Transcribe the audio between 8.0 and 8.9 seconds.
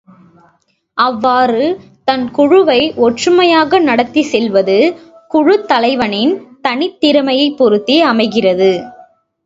அமைகிறது.